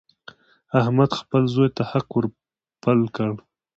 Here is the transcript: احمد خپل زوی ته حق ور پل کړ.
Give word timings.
احمد 0.79 1.09
خپل 1.19 1.41
زوی 1.53 1.69
ته 1.75 1.83
حق 1.91 2.07
ور 2.15 2.25
پل 2.81 2.99
کړ. 3.15 3.31